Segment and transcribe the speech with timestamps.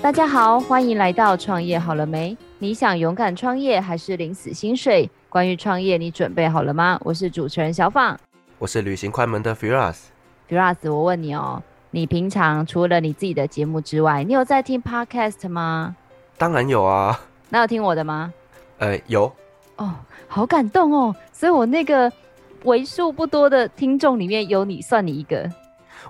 [0.00, 2.34] 大家好，欢迎来到创业好了没？
[2.60, 5.10] 你想勇敢创业还是领死薪水？
[5.28, 6.98] 关于创业，你准备好了吗？
[7.02, 8.18] 我是主持人小放，
[8.60, 10.04] 我是旅行快门的 Firas。
[10.48, 11.60] Firas，我问你哦，
[11.90, 15.96] 你平常除了你自己的节目之外，你有在听 Podcast 吗？
[16.38, 17.20] 当然有啊。
[17.48, 18.32] 那有听我的吗？
[18.78, 19.30] 呃，有。
[19.76, 19.96] 哦，
[20.28, 21.14] 好感动哦！
[21.32, 22.10] 所以我那个
[22.62, 25.50] 为数不多的听众里面有你，算你一个。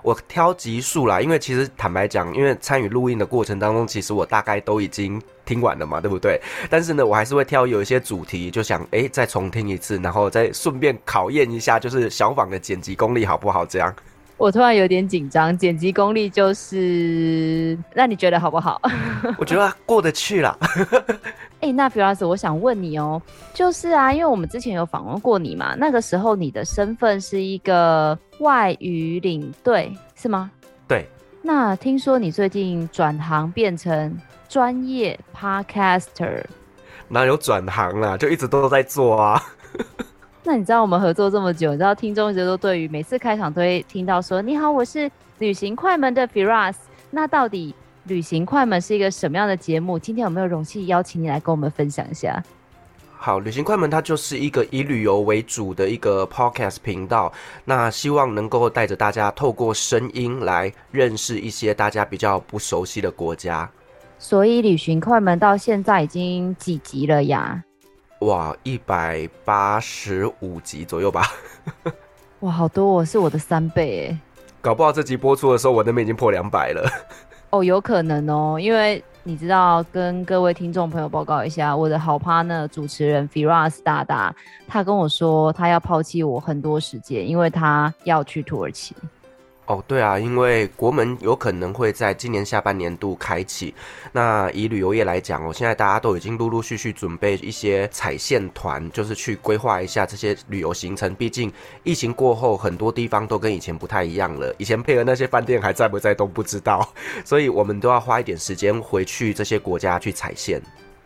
[0.01, 6.39] 我挑集数啦，因为其实坦白讲，因为参与录音的过程当中，其实我大概都已经听完了嘛，对不对？
[6.69, 13.65] 但是呢，我还是会挑有一些主题，就想哎，再重听一次，然后再顺便考验一下，就是小访的剪辑功力好不好？
[13.65, 13.93] 这样。
[14.39, 18.81] 我突然有点紧张，剪辑功力就是，那你觉得好不好？
[19.37, 20.57] 我觉得过得去啦。
[21.59, 23.21] 哎、欸，那 Firas，我想问你哦，
[23.53, 30.49] 就是啊，因为我们之前有访问过你嘛，那个时候你的身份是一个外语领队，是吗？
[30.87, 31.05] 对。
[31.41, 36.45] 那听说你最近转行变成专业 Podcaster，
[37.09, 38.15] 哪有转行啦？
[38.15, 39.43] 就一直都在做啊。
[40.43, 46.75] 那你知道我们合作这么久，你知道听众一直都对于每次开场都会听到说：“你好，我是旅行快门的 Firas。”
[47.11, 49.99] 那到底旅行快门是一个什么样的节目？
[49.99, 52.41] 今天有没有容器邀请你来跟我们分享一下？
[53.17, 57.31] 好，旅行快门它就是一个以旅游为主的一个 Podcast 频道。
[57.65, 63.69] 那希望能够带着大家透过声音来认识一些大家比较不熟悉的国家。
[64.17, 67.61] 所以旅行快门到现在已经几集了呀？
[68.19, 71.23] 哇，一百八十五集左右吧。
[72.41, 74.19] 哇，好多哦，是我的三倍哎。
[74.61, 76.85] 搞不好这集播出的时候，我那边已经破两百了。
[77.49, 84.35] 哦，有可能哦，因为你知道，跟各位听众朋友报告一下，我的好 partner 主持人 Firas 大大，
[84.67, 88.93] 他跟我说，他要抛弃我很多时间，因为他要去土耳其。
[89.69, 93.71] 哦，对啊，因为国门有可能会在今年下半年度开启。
[94.11, 101.13] 那以旅游业来讲哦，现在大家都已经陆陆续续准备一些踩线团，就是去规划一下这些旅游行程。
[101.13, 101.53] 毕竟
[101.83, 104.51] 疫情过后，很多地方都跟以前不太一样了。
[104.57, 106.91] 以前配合那些饭店还在不在都不知道，
[107.23, 110.59] 所以我们都要花一点时间回去这些国家去踩线。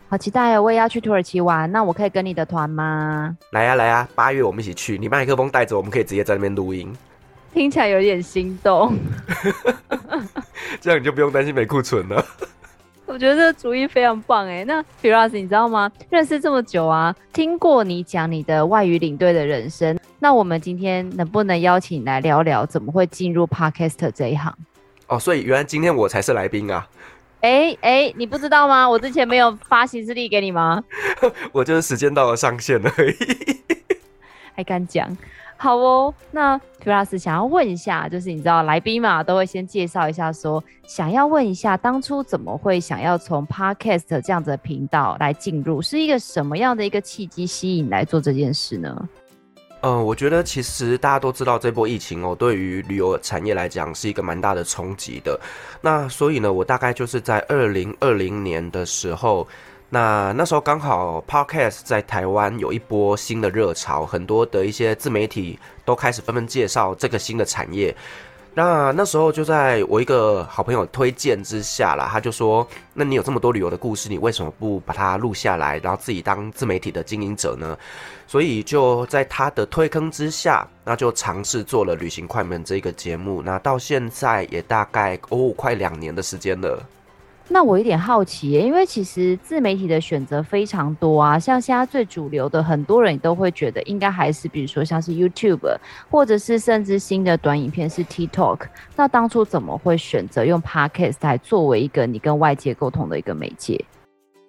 [0.08, 0.62] 好期待哦！
[0.62, 3.36] 我也要去土耳其玩，那我可以跟你的团吗？
[3.50, 6.90] 来呀来呀，八月我们一起去，你麦克风带着，我们可以直接在那边录音。
[7.54, 8.98] 听起来有点心动，
[10.82, 12.22] 这样你就不用担心没库存了。
[13.06, 14.64] 我觉得这个主意非常棒哎。
[14.64, 15.90] 那 Firas，你知道吗？
[16.10, 19.96] 认识这么久啊，听过你讲你的外语领队的人生。
[20.18, 24.52] 那我们今天能不能邀请你来聊聊，怎么会进入 Podcast 这一行？
[25.06, 26.88] 哦，所以原来今天我才是来宾啊！
[27.42, 28.88] 哎哎、你不知道吗？
[28.88, 30.82] 我之前没有发行事历给你吗？
[31.52, 33.60] 我就是时间到了上线而已，
[34.56, 35.16] 还敢讲？
[35.56, 49.08] 好哦，那 Firas 想要问一下，就是你知道来宾嘛，都会先介绍一下说，想要问一下当初怎么会想要从 Podcast 这样子的频道来进入，是一个什么样的一个契机吸引来做这件事呢？
[49.80, 55.40] 嗯、我觉得其实大家都知道这波疫情哦，对于旅游产业来讲是一个蛮大的冲击的。
[55.80, 59.46] 那所以呢，我大概就是在二零二零年的时候。
[59.90, 67.94] 那那时候刚好 Podcast 在台湾有一波新的热潮，很多的一些自媒体都开始纷纷介绍这个新的产业。
[68.56, 72.64] 那那时候就在我一个好朋友推荐之下啦，他就说
[72.94, 77.76] ：“那你有这么多旅游的故事，你为什么不把它录下来，然后自己当自媒体的经营者呢？”
[78.28, 83.42] 所以就在他的推坑之下，那就尝试做了《旅行快门》这个节目。
[83.42, 86.80] 那到现在也大概哦快两年的时间了。
[87.48, 95.76] 那我有点好奇耶，因为其实自媒体的选择非常多啊，像现在最主流的，很多人都会觉得应该还是，比如说像是 YouTube，
[96.10, 98.60] 或者是甚至新的短影片是 TikTok。
[98.96, 103.84] 那当初怎么会选择用 Podcast 来作为一个你跟外界沟通的一个媒介？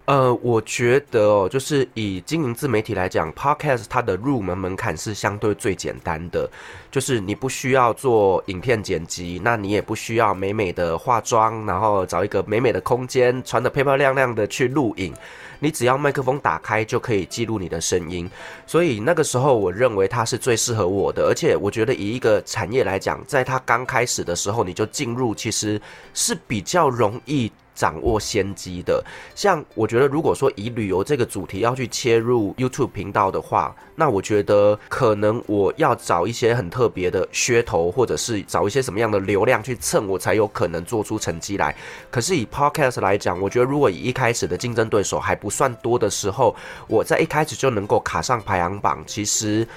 [0.06, 6.48] 呃，我觉得哦，就是以经营自媒体来讲，Podcast 它的入门门槛是相对最简单的，
[6.92, 15.12] 就是你不需要做影片剪辑，那你也不需要美美的化妆，然后找一个美美的空间，穿得漂漂亮亮的去录影，
[15.60, 18.30] 你只要麦克风打开就可以记录你的声音。
[18.68, 25.82] 所以那个时候，我认为它是最适合我的，而且我觉得以一个产业来讲，在它刚开始的时候你就进入，其实
[26.14, 27.52] 是比较容易。
[27.76, 29.04] 掌握先机的，
[29.36, 41.76] 像我觉得，如果说以旅游这个主题要去切入 YouTube 频道的话，那我觉得可能我要找一些很特别的噱头，或者是找一些什么样的流量去蹭，我才有可能做出成绩来。
[42.10, 46.56] 可是以 Podcast 来讲，我觉得如果以一开始的竞争对手还不算多的时候，
[46.88, 49.68] 我在一开始就能够卡上排行榜，其实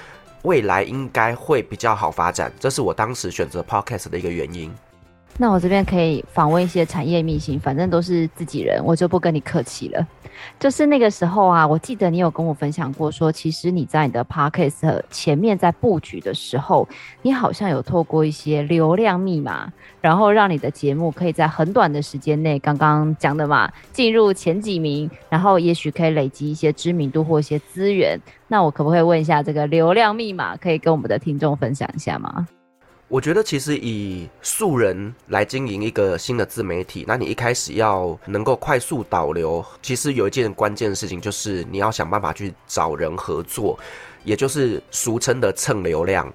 [0.43, 2.51] 未来应该会比较好发展。
[2.59, 4.73] 这是我当时选择 Podcast 的一个原因。
[5.37, 10.05] 那我这边可以访问一些产业秘辛，反正都是自己人，我就不跟你客气了。
[10.57, 16.87] 就是那个时候啊，我记得你有跟我分享过说，其实你在你的 podcast 前面在布局的时候，
[17.21, 19.71] 你好像有透过一些流量密码，
[20.01, 28.19] 然后让你的节目可以在很短的时间内，刚刚讲的嘛，进入前几名，然后也许可以累积一些知名度或一些资源。
[28.47, 32.47] 那我可不可以问一下这个流量密码，可以跟我们的听众分享一下吗？
[33.09, 43.79] 我觉得其实以素人来经营一个新的自媒体，那你一开始要能够快速导流，其实有一件关键的事情就是你要想办法去找人合作，
[44.23, 46.31] 也就是俗称的蹭流量。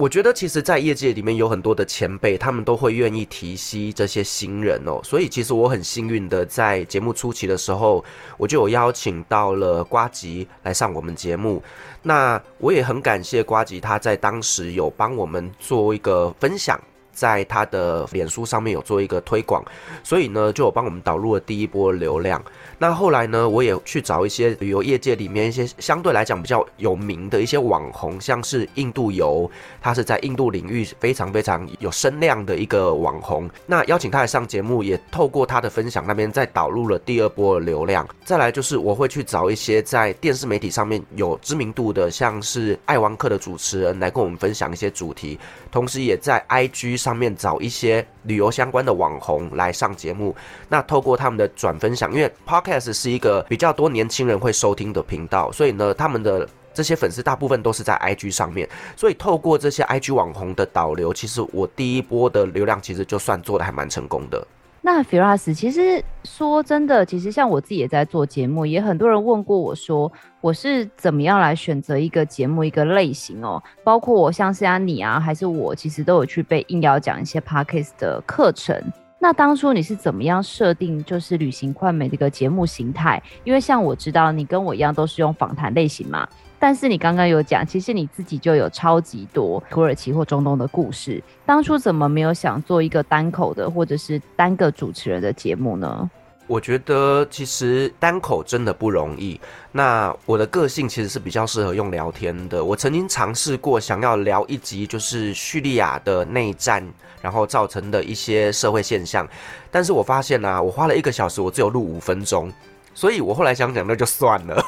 [0.00, 4.98] 我觉得其实，在业界里面有很多的前辈，他们都会愿意提携这些新人哦。
[5.04, 8.02] 所以，其实我很幸运的，在节目初期的时候，
[8.38, 11.62] 我就有邀请到了瓜吉来上我们节目。
[12.02, 16.80] 那我也很感谢瓜吉，他在当时有帮我们做一个分享。
[17.12, 19.64] 在他的脸书上面有做一个推广，
[20.02, 22.42] 所以呢，就有帮我们导入了第一波流量。
[22.78, 29.50] 那后来呢，我也去找一些旅游业界里面一些相对来讲比较有名的一些网红，像是印度游，
[29.82, 33.48] 他是在印度领域非常非常有声量的一个网红。
[33.66, 38.06] 那邀请他来上节目，也透过他的分享那边再导入了第二波流量。
[38.24, 45.38] 再来就是我会去找一些在电视媒体上面有知名度的，像是爱玩客的主持人来跟我们分享一些主题，
[45.70, 47.20] 同时也在 IG 上。
[47.20, 50.34] 面找一些旅游相关的网红来上节目，
[50.70, 58.66] 那透过他们的转分享，因为 Podcast 是一个比较多年轻人会收听的频道，所以呢，他们的这些粉丝大部分都是在 IG 上面，
[58.96, 64.46] 所以透过这些 IG 网红的导流，其实我第一波的流量其实就算做的还蛮成功的。
[64.80, 73.62] 那 Firas，其实说真的，其实像我自己也在做节目，也很多人问过我说，我是怎么样来选择一个节目一个类型哦？
[73.84, 78.82] 包括我像是啊你啊，还是我，其实都有去被应邀讲一些 Podcast 的课程。
[79.18, 83.22] 那当初你是怎么样设定就是旅行快门这个节目形态？
[83.44, 86.26] 因为像我知道你跟我一样都是用访谈类型嘛。
[86.58, 91.22] 但是你刚刚有讲，其实你自己就有超级多土耳其或中东的故事。
[91.44, 96.10] 当初怎么没有想做一个单口的，或者是单个主持人的节目呢？
[96.50, 99.40] 我觉得其实单口真的不容易。
[99.70, 102.64] 那我的个性其实是比较适合用聊天的。
[102.64, 106.84] 我曾经尝试过想要聊一集，就是叙利亚的内战，
[107.22, 109.24] 然后造成的一些社会现象。
[109.70, 112.52] 但是我发现啊，我花了一个小时，我只有录五分钟。
[112.92, 114.60] 所以我后来想讲，那就算了。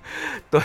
[0.50, 0.62] 对，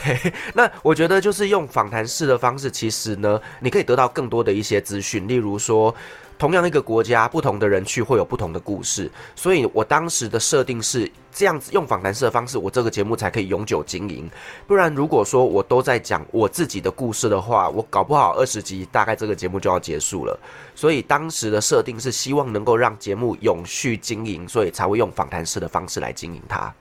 [0.54, 5.28] 那我觉得就是用访谈式的方式，其实呢，你可以得到更多的一些资讯。
[5.28, 5.94] 例如说，
[6.42, 9.08] 同样一个国家，不同的人去会有不同的故事。
[9.36, 14.28] 所以我当时的设定是这样子，用访谈式的方式，我这个节目才可以永久经营。
[14.66, 20.36] 不然，如果说我都在讲我自己的故事的话，我搞不好二十集，大概这个节目就要结束了。
[20.74, 26.74] 所以当时的设定是希望能够让节目永续经营，所以才会用访谈式的方式来经营它。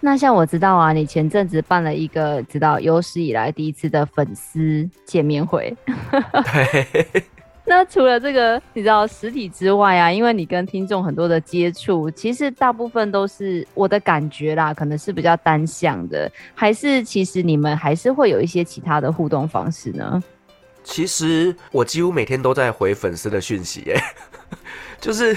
[0.00, 5.76] 那像我知道啊，你前阵子办了一个知道有史以来第一次的粉丝见面会。
[6.50, 7.22] 对。
[7.66, 20.22] 那除了这个你知道实体之外啊，因为你跟听众很多的接触，其实大部分都是我的感觉啦，可能是比较单向的，还是其实你们还是会有一些其他的互动方式呢？
[20.82, 23.98] 其实我几乎每天都在回粉丝的讯息，耶，
[25.00, 25.34] 就是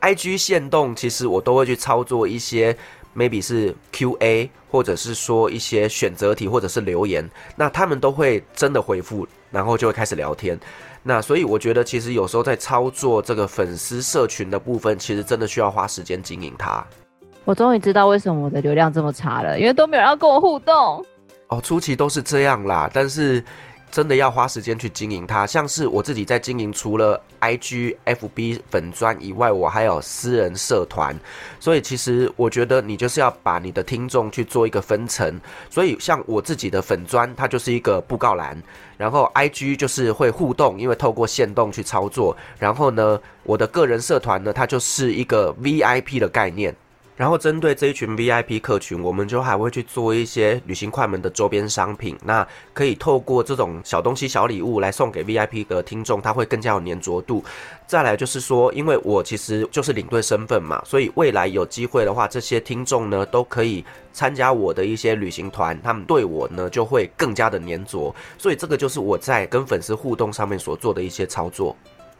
[0.00, 2.76] IG 限动，其实我都会去操作一些。
[3.16, 10.60] maybe 是 Q&A，或者是说一些选择题，或者是留言，那他们都会真的回复，然后就会开始聊天。
[11.06, 16.84] 那所以我觉得，其实有时候在操作这个粉丝社群的部分，其实真的需要花时间经营它。
[17.44, 21.06] 我终于知道为什么我的流量这么差了，因为都没有人要跟我互动。
[21.46, 23.42] 哦，初期都是这样啦，但是。
[23.90, 31.18] 真的要花时间去经营它，像是我自己在经营，除了 IG、FB 粉专以外，我还有私人社团，
[31.58, 35.40] 所以其实我觉得你就是要把你的听众去做一个分层，
[35.70, 38.60] 所以像我自己的粉专，它就是一个布告栏，
[38.98, 46.74] 然后 IG 就是会互动，因为透过线动去操作，然后呢，我的个人社团呢，它就是一个 VIP 的概念。
[47.16, 52.14] 然后针对这一群 VIP 客群，我们就还会去做一些旅行快门的周边商品。
[52.22, 57.42] 那可以透过这种小东西、小礼物来送给 VIP 的听众，他会更加有黏着度。
[57.86, 63.82] 再来就是说，因为我其实就是领队身份嘛，所以未来有机会的话，这些听众呢都可以
[64.12, 68.14] 参加我的一些旅行团，他们对我呢就会更加的黏着。
[68.36, 71.74] 所以这个就是我在跟粉丝互动上面所做的一些操作。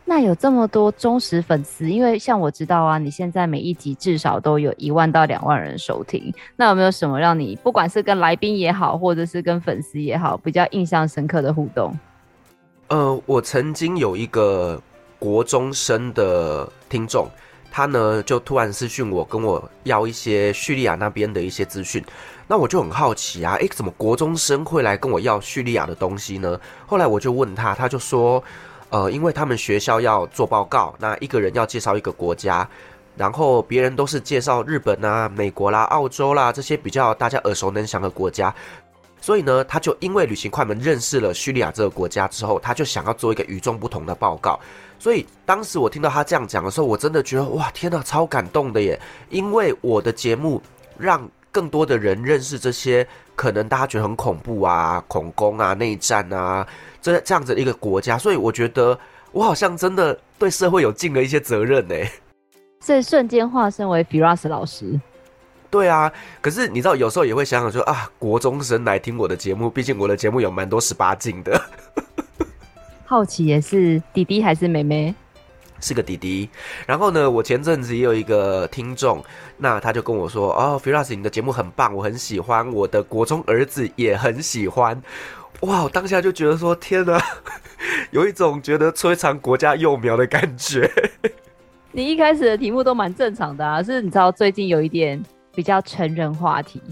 [0.08, 6.32] 那有这么多忠实粉丝，因为像我知道啊，你现在每一集至少都有一万到两万人收听。
[6.54, 11.92] 那有没有什么让你不管是跟来宾也好，或者是跟粉丝也好，比较印象深刻的互动？
[12.86, 14.80] 呃，我曾经有一个
[15.18, 17.26] 国中生的听众，
[17.68, 22.00] 他呢就突然私讯我，跟我要一些叙利亚那边的一些资讯。
[22.46, 26.60] 那我就很好奇啊，诶，怎么国中生会来跟我要叙利亚的东西呢？
[26.86, 28.40] 后来我就问他，他就说，
[28.96, 32.66] 呃，因为他们学校要做报告，那一个人要介绍一个国家。
[33.14, 38.54] 然后别人都是介绍日本啊、美国啦、澳洲啦这些比较大家耳熟能详的国家，
[39.20, 44.58] 所以呢，他就因为旅行快门认识了叙利亚这个国家之后，他就想要做一个与众不同的报告。
[44.98, 48.98] 所以当时我听到他这样讲的时候，我真的觉得哇，天哪，超感动的耶！
[49.30, 50.60] 因为我的节目
[50.98, 51.26] 让
[51.56, 56.66] 更多的人认识这些可能大家觉得很恐怖啊、恐攻啊、内战啊
[57.00, 58.98] 这这样子的一个国家，所以我觉得
[59.32, 61.94] 我好像真的对社会有尽了一些责任呢。
[62.78, 65.00] 这瞬间化身为 Firas 老师，
[65.70, 71.58] 对啊，可是你知道，有时候也会想想说啊，国中生来听我的节目，毕竟我的节目有蛮多十八禁的。
[73.06, 75.14] 好奇也是弟弟还是妹妹？
[75.80, 76.48] 是个弟弟。
[76.86, 79.24] 然后呢，我前阵子也有一个听众，
[79.56, 85.00] 那他就跟我说：“哦，Firas，你的节目很棒，我很喜欢，我的国中儿子也很喜欢。”
[85.60, 87.18] 哇，我当下就觉得说：“天哪，
[88.10, 90.90] 有一种觉得摧残国家幼苗的感觉。”
[91.92, 95.22] 你一开始的题目都蛮正常的啊，是你知道最近有一点
[95.54, 96.82] 比较成人话题。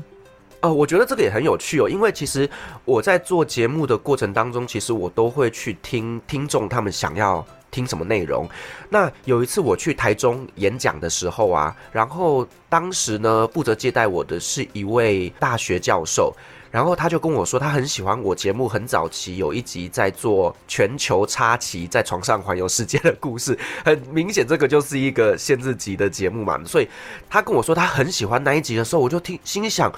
[0.61, 2.49] 呃，我觉得这个也很有趣哦，因为其实
[2.87, 8.49] 我在做节目的过程当中，其实我都会去听听众他们想要听什么内容。
[8.89, 16.33] 那有一次我去台中演讲的时候啊，然后当时呢，负责接待我的是一位大学教授。
[16.71, 26.89] 然后他就跟我说，他很喜欢我节目，很早期有一集在做全球插旗在床上环游世界的故事， 很明显这个就是一个限制级的节目嘛，所以
[27.31, 29.93] 他跟我说他很喜欢那一集的时候，我就听心想，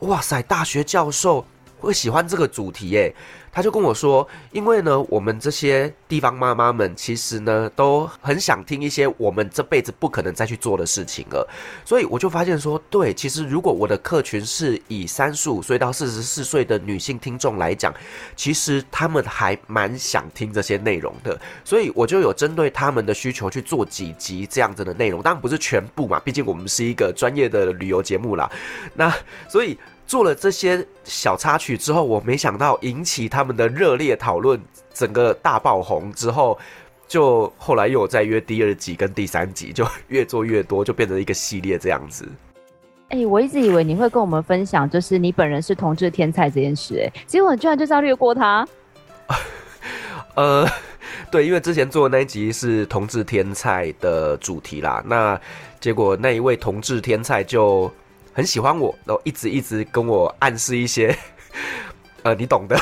[0.00, 1.46] 哇塞，大学教授
[1.78, 3.14] 会喜欢这个主题耶。
[3.52, 11.48] 他就跟我说，因为呢，我们这些地方妈妈们其实呢，都很想听一些我们这辈子不可能再去做的事情了。
[11.82, 17.90] 所以我就发现说，对，其实如果我的客群是以三十五岁到四十四岁的女性听众来讲，
[18.36, 21.40] 其实他们还蛮想听这些内容的。
[21.64, 28.52] 所以我就有针对他们的需求去做几集这样子的内容，当然不是全部嘛，毕竟我们是一个专业的旅游节目啦。
[28.92, 29.10] 那
[29.48, 29.78] 所以。
[30.06, 34.60] 做了这些小插曲之后，我没想到引起他们的热烈讨论，
[34.94, 36.56] 整个大爆红之后，
[37.08, 42.24] 就后来又有再约第二集跟第三集，就越做越多，就变成一个系列这样子。
[43.08, 48.66] 哎、欸，我一直以为你会跟我们分享，就是你本人是同志天菜这件事，哎，结果你居然就是要略过他。
[50.36, 50.68] 呃，
[51.32, 55.40] 对，因为之前做的那一集是同志天菜的主题啦，那
[55.80, 57.90] 结果那一位同志天菜就。
[58.36, 61.16] 很喜欢我，然后一直一直跟我暗示一些，
[62.22, 62.76] 呃，你懂的。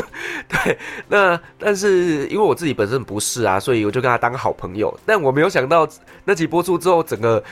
[0.48, 4.98] 对，那但是因为我自己本身不是啊，所以我就跟他当好朋友。
[5.04, 5.86] 但我没有想到
[6.24, 7.44] 那集播出之后，整个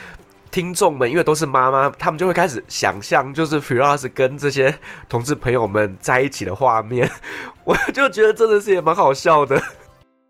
[0.50, 4.74] 听众们因为都是妈妈，他们就会开始想象，就是 Firas 跟这些
[5.06, 7.10] 同志朋友们在一起的画面。
[7.64, 9.60] 我就觉得真的是也蛮好笑的，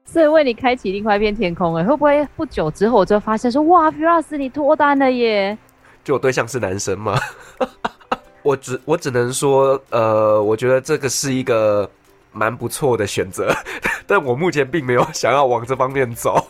[0.04, 5.56] 所以为你开启另外一片天空哎，会不会不久之后我就发现说，哇，Firas 你脱单了耶？
[6.04, 7.18] 就我对象是男生吗？
[8.42, 11.88] 我只我只能说，呃，我觉得这个是一个
[12.32, 13.54] 蛮不错的选择，
[14.06, 16.44] 但我目前并没有想要往这方面走。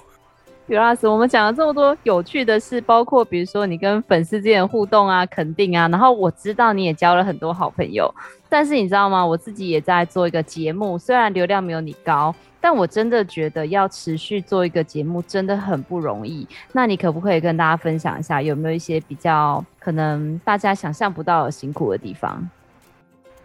[0.69, 8.11] Firas，我们讲了这么多有趣的事，包括比如说你跟粉丝之间的互动啊、肯定啊，然后我知道你也交了很多好朋友，
[8.49, 9.27] 但是你知道吗？
[9.27, 12.35] 我自己也在做一个节目，虽然流量没有你高。
[12.63, 16.49] 但我真的觉得要持续做一个节目真的很不容易。
[16.73, 22.49] 那你可不可以跟大家分享一下，有没有一些比较可能大家想象不到辛苦的地方？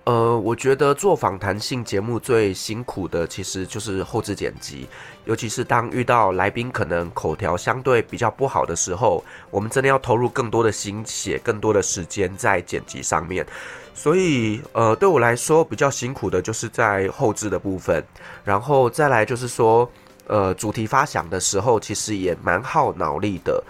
[0.07, 4.87] 呃，我觉得做访谈性节目最辛苦的其实就是后制剪辑，
[5.25, 9.21] 尤其是当遇到来宾可能口条相对比较不好的时候，
[9.51, 13.45] 我们真的要投入更多的心血、更多的时间在剪辑上面。
[13.93, 18.01] 所以，呃，对我来说比较辛苦的就是在后制的部分，
[18.45, 19.91] 然后再来就是说，
[20.27, 23.61] 呃，主题发想的时候其实也蛮耗脑力的。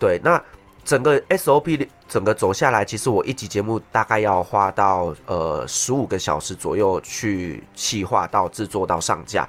[0.00, 0.42] 对，那
[0.86, 9.46] 整个 SOP 整个走下来，其实我一集节目大概要花到呃十五个小时左右去企划到制作到上架，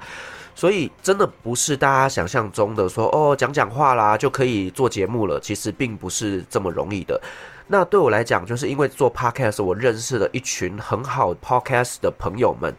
[0.52, 7.20] 所以真的不是大家想象中的说哦讲讲话啦就可以做节目了，其实并不是这么容易的。
[7.68, 12.74] 那对我来讲，就是因为做 podcast，我认识了一群很好 podcast 的朋友们。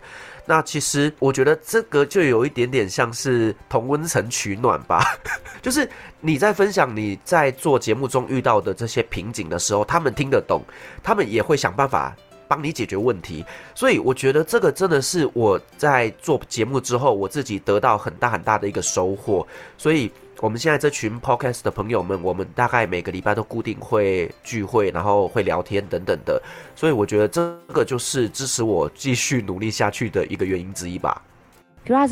[0.50, 5.06] 那其实我觉得这个就有一点点像是同温层取暖吧，
[5.62, 5.88] 就是
[6.22, 10.63] 你在分享你在做节目中遇到的这些瓶颈的时候，他们听得懂，
[11.03, 12.15] 他们也会想办法
[12.50, 13.46] 帮你解决问题。
[13.74, 19.48] 所以我觉得这个真的是我在做节目之后，我自己得到很大很大的一个收获。
[19.77, 26.41] 所以我们现在这群 Podcast 的朋友们，我们大概每个礼拜都固定会聚会，然后会聊天等等的。
[26.75, 31.22] 所以我觉得这个就是支持我继续努力下去的一个原因之一吧。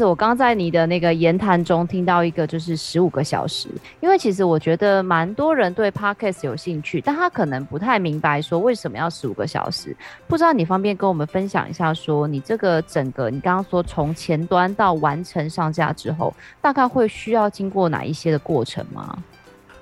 [0.05, 3.69] 我刚在你的那个言谈中听到一个，就是十五个小时。
[3.99, 9.95] 因为其实我觉得蛮多人对 Podcast 有兴趣，但他可能不太明白说为什么要十五个小时。
[10.27, 19.17] 不知道你方便跟我们分享一下，说你这个整个，你刚刚说从前端到完成上架之后，大概会需要经过哪一些的过程吗？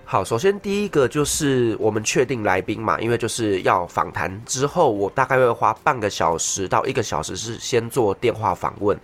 [0.04, 8.98] 好，首先第一个就是我们确定来宾嘛，因为就是要访谈之后，我大概会花半个小时到一个小时是先做电话访问。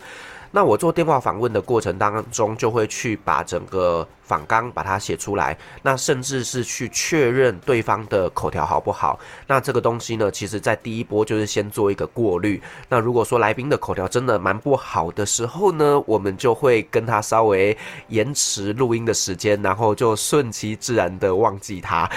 [0.51, 9.17] 那我做电话访问的过程当中，就会去把整个访纲把它写出来，那甚至是去确认对方的口条好不好。
[9.47, 12.61] 那这个东西呢，其实在第一波就是先做一个过滤。
[12.89, 17.77] 那如果说来宾的口条真的蛮不好的时候呢，我们就会跟他稍微
[18.09, 22.09] 延迟录音的时间，然后就顺其自然的忘记他。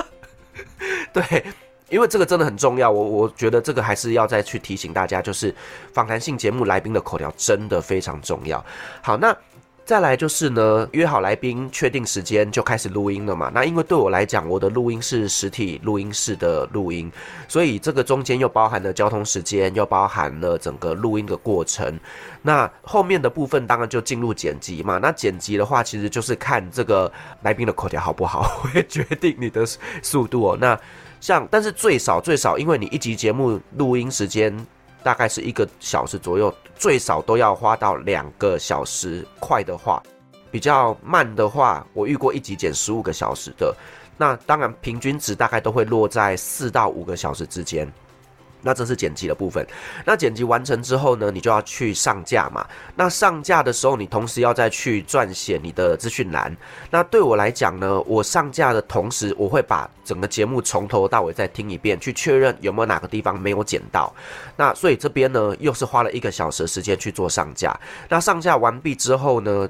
[1.14, 1.44] 对。
[1.90, 5.54] 因为这个真的很重要，我我觉得这个还是要再去提醒大家，就是
[5.92, 8.64] 访谈性节目来宾的口条真的非常重要。
[9.02, 9.36] 好，那
[9.84, 13.50] 再来就是呢，约好来宾，确定时间就开始录音了嘛。
[13.52, 17.10] 那因为对我来讲，我的录音是实体录音室的录音，
[17.48, 21.98] 所以这个中间又包含了交通时间，又包含了整个录音的过程。
[22.40, 24.98] 那后面的部分当然就进入剪辑嘛。
[24.98, 27.10] 那剪辑的话，其实就是看这个
[27.42, 29.66] 来宾的口条好不好，会决定你的
[30.02, 30.58] 速度哦。
[30.60, 30.78] 那
[31.20, 34.54] 像，但是最少最少，因为你一集节目录音时间
[35.02, 39.26] 大概是一个小时左右，最少都要花到两个小时。
[39.38, 40.02] 快的话，
[40.50, 43.74] 比较慢的话，我遇过一集剪十五个小时的。
[44.16, 47.90] 那当然，平均值大概都会落在四到五个小时之间。
[48.62, 49.66] 那这是剪辑的部分。
[50.04, 52.66] 那剪辑完成之后呢，你就要去上架嘛。
[52.96, 56.54] 那上架的时候，你同时要再去撰写你的资讯栏。
[56.90, 64.12] 那对我来讲呢，我上架的同时，我会把整个节目从头到尾再听一遍，去确认有没有哪个地方没有剪到。
[64.56, 67.78] 那所以这边呢，又是花了一个小时时间去做上架。
[68.08, 69.68] 那上架完毕之后呢，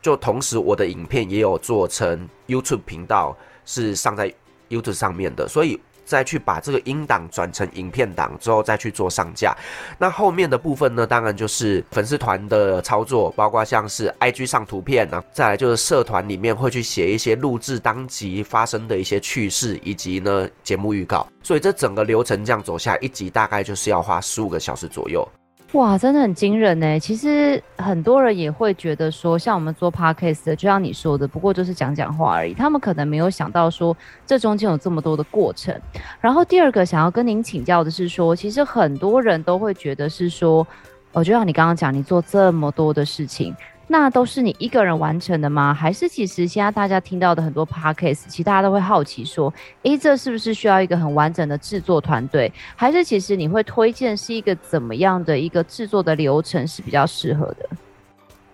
[0.00, 4.32] 就同时我的影片也有做成 YouTube 频道，是上在
[4.68, 5.80] YouTube 上面的，所以。
[6.10, 9.56] 再去把这个音档转成影片档之后，再去做上架。
[9.96, 21.24] 那后面的部分呢，当然就是粉丝团的操作，包括像是 IG 上图片啊，再来就是社团里面会去写一些录制当集发生的一些趣事，以及呢节目预告。
[21.44, 25.26] 所以这整个流程这样走下，一集大概就是要花十五个小时左右。
[25.72, 26.98] 哇，真的很惊人呢！
[26.98, 32.52] 其实很多人也会觉得说，像我们做 podcast 的，就像你说的，不过就是讲讲话而已。
[32.52, 35.72] 他们可能没有想到说，这中间有这么多的过程。
[36.20, 40.66] 然后第二个想要跟您请教的是说，其实很多人都会觉得是说，
[41.12, 43.54] 哦，就像你刚刚讲，你做这么多的事情。
[43.92, 45.74] 那都是你一个人完成的吗？
[45.74, 52.52] 还是其实现在大家听到的很多 podcast，其实大家都会好奇说，诶，这是不是需要一个很完整的制作团队？
[52.76, 57.68] 还是其实你会推荐是一个怎么样的一个制作的流程是比较适合的？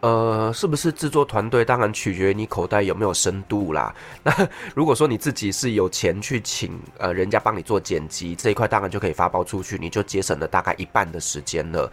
[0.06, 1.64] 呃，是不是制作团队？
[1.64, 3.92] 当然取决于你口袋有没有深度啦。
[4.22, 4.32] 那
[4.72, 11.90] 如果说你自己是有钱去请呃人家帮你做剪辑这一块，当然就可以发包出去，你就节省了大概一半的时间了。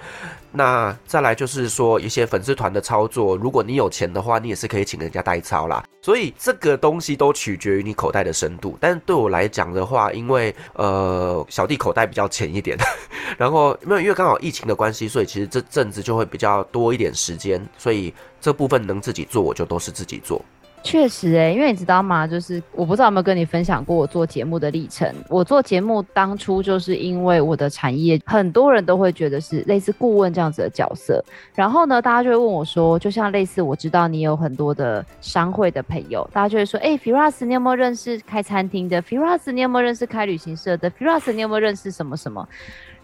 [0.52, 5.84] 那再来就是说一些粉丝团的操作，如果你有钱的话，你也是可以请人家代操啦。
[6.04, 8.78] 所以这个东西都取决于你口袋的深度。
[8.80, 12.78] 但对我来讲的话，因为呃小弟口袋比较浅一点，
[13.40, 18.03] 然后没有因为刚好疫情的关系，所以其实这阵子就会比较多一点时间，所以。
[18.42, 20.42] 这部分能自己做，我就都是自己做。
[20.86, 22.28] 确实诶、因为你知道吗？
[22.28, 25.10] 就是我不知道有没有跟你分享过我做节目的历程。
[25.30, 31.24] 我做节目当初就是因为我的产业，很多人都会觉得是类似顾问这样子的角色。
[31.56, 42.46] 然后呢，大家就会问我说，就像类似我知道你有很多的商会的朋友，大家就会说，哎、，Firas，你有没有认识开餐厅的？Firas，你有没有认识开旅行社的？Firas，你有没有认识什么什么？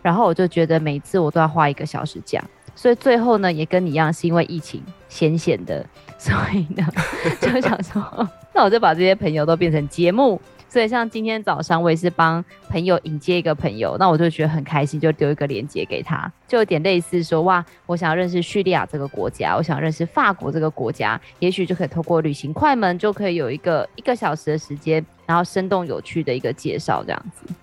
[0.02, 2.44] 然后我就觉得每次我都要花一个小时讲。
[2.80, 5.86] 所以最后呢，也跟你一样，是因为疫情闲闲的，
[6.18, 6.88] 所以呢，
[7.42, 8.02] 就想说，
[8.56, 10.40] 那我就把这些朋友都变成节目。
[10.70, 27.54] 所以像今天早上，我也是帮朋友迎接一个朋友，那我就觉得很开心，就丢一个链接给他，就有点类似说，哇，我想要认识叙利亚这个国家，我想认识法国这个国家，也许就可以透过旅行快门，就可以有一个一个小时的时间，然后生动有趣的一个介绍，这样子。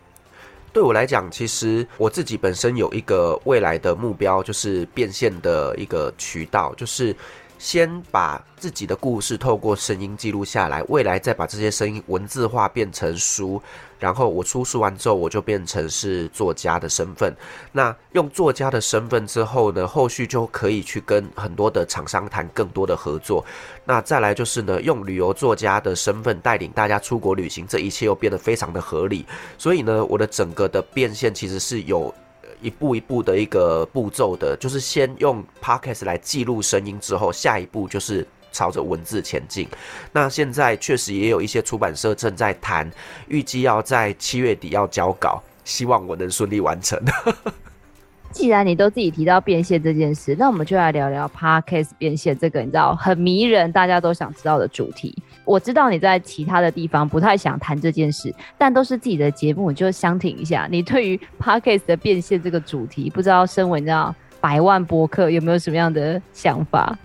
[0.77, 7.17] 对我来讲，其实我自己本身有一个未来的目标，就是变现的一个渠道，就是
[7.59, 13.59] 先把自己的故事透过声音记录下来，未来再把这些声音文字化变成书，
[13.99, 17.35] 然后我出书完之后，我就变成是作家的身份。
[17.73, 23.45] 那用作家的身份之后呢，后续就可以去跟很多的厂商谈更多的合作。
[23.85, 29.25] 那再来就是呢，用旅游作家的身份带领大家出国旅行，这一切又变得非常的合理。
[29.57, 32.15] 所以呢，我的整个的变现其实是有。
[32.63, 39.69] 一步一步的一个步骤的，就是先用 Podcast 来记录声音，之后下一步就是朝着文字前进。
[40.12, 42.90] 那现在确实也有一些出版社正在谈，
[43.29, 46.99] 预计要在七月底要交稿，希望我能顺利完成。
[48.33, 55.14] 既然你都自己提到变现这件事，那我们就来聊聊 Podcast 变现这个你知道很迷人，大家都想知道的主题。
[55.45, 60.69] 我知道你在其他的地方不太想谈这件事，但都是自己的节目，就相挺一下。
[60.71, 66.99] 你对于 Podcast 的变现这个主题，不知道身为你知道百万博客有没有什么样的想法？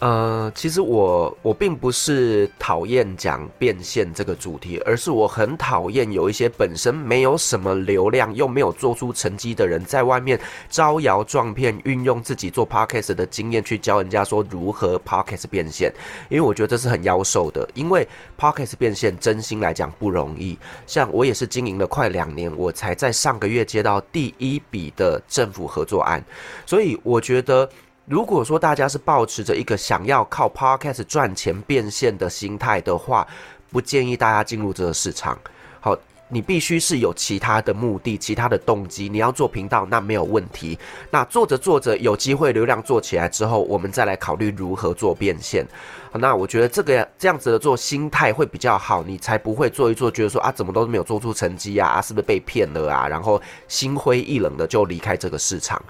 [0.00, 15.90] 呃，其实我我并不是讨厌讲变现这个主题，而是我很讨厌有一些本身没有什么流量又没有做出成绩的人，在外面招摇撞骗，运用自己做 podcast 的经验去教人家说如何 podcast 变现，
[16.28, 18.06] 因为我觉得这是很妖兽的，因为
[18.38, 20.58] podcast 变现真心来讲不容易。
[20.86, 26.22] 像我也是经营了快两年，我才在上个月接到第一笔的政府合作案，
[26.66, 27.66] 所以我觉得。
[28.06, 33.26] 如果说大家是抱持着一个想要靠 Podcast 赚钱变现的心态的话，
[33.72, 35.36] 不建议大家进入这个市场。
[35.80, 35.96] 好，
[36.28, 39.08] 你必须是有其他的目的、其他的动机。
[39.08, 40.78] 你要做频道，那没有问题。
[41.10, 45.66] 那做着做着有机会流量做起来之后，我们再来考虑如何做变现。
[46.12, 53.08] 那我觉得这个这样子的做心态会比较好，你才不会做一做觉得说啊，怎么都没有做出成绩啊，啊，是不是被骗了啊？
[53.08, 55.82] 然后心灰意冷的就离开这个市场。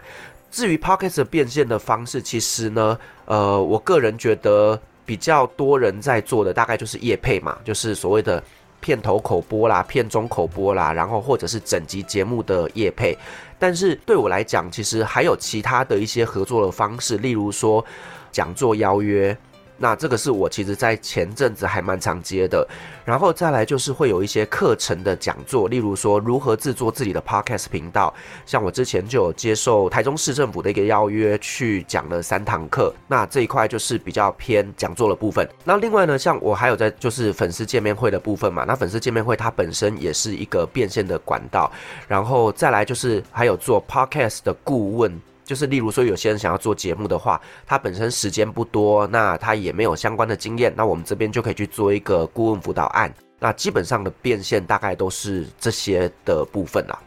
[0.56, 8.42] 至于 Podcast 变现的方式，其实呢，呃，我个人觉得比较多人在做的，大概就是业配嘛，就是所谓的
[8.80, 13.14] 片头口播啦、片中口播啦，然后或者是整集节目的业配。
[13.58, 17.84] 但是对我来讲，其实还有其他的一些合作的方式，例如说
[18.32, 19.36] 讲座邀约。
[19.78, 22.66] 那这个是我其实，在前阵子还蛮常接的，
[23.04, 28.12] 然后再来就是会有一些课程的讲座，例如说如何制作自己的 podcast 频道，
[28.44, 35.48] 像我之前就有接受台中市政府的一个邀约去讲了三堂课，那这一块就是比较偏讲座的部分。
[35.64, 41.70] 那另外呢，像我还有在就是粉丝见面会的部分嘛，那粉丝见面会它本身也是一个变现的管道，
[42.08, 45.20] 然后再来就是还有做 podcast 的顾问。
[45.46, 53.10] 就是例如说，有些人想要做节目的话，他本身时间不多，那他也没有相关的经验，那我们这边就可以去做一个顾问辅导案。
[53.38, 56.98] 那基本上的变现大概都是这些的部分啦。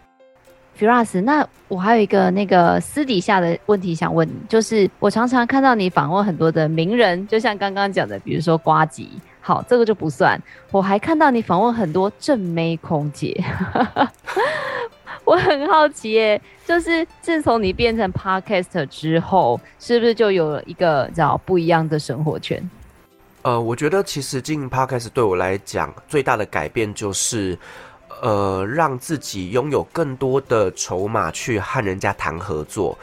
[0.79, 9.09] Firas，那我还有一个那个私底下的问题想问你，就是我常常看到你访问很多的名人，就像刚刚讲的，比如说瓜吉，
[9.41, 10.41] 好，这个就不算。
[10.71, 13.43] 我还看到你访问很多正妹空姐。
[15.29, 22.67] 我很好奇耶，就是自从你变成 Podcast 之后，是不是就有了一个叫不一样的生活圈？
[23.43, 27.55] 呃，我觉得其实经营 Podcast 对我来讲最大的改变就是，
[28.23, 32.97] 呃，让自己拥有更多的筹码去和人家谈合作。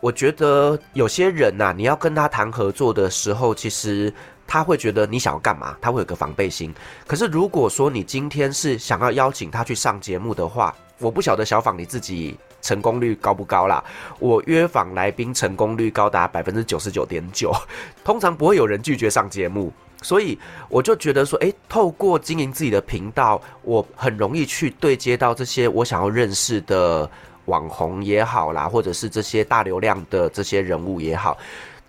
[0.00, 4.12] 我觉得有些人呐、你要跟他谈合作的时候，其实
[4.44, 6.74] 他会觉得你想要干嘛，他会有个防备心。
[7.06, 13.82] 可是如果说你今天是想要邀请他去上节目的话，我不晓得小访你自己成功率高不高啦。
[14.18, 17.52] 我约访来宾成功率高达百分之九十九点九，
[18.04, 27.10] 通常不会有人拒绝上节目，所以我就觉得说，诶，透过经营自己的频道，我很容易去对接到这些我想要认识的
[27.46, 31.36] 网红也好啦，或者是这些大流量的这些人物也好，